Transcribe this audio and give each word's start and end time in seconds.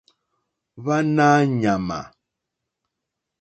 Hwánáá 0.83 1.37
ɲàmà. 1.61 1.99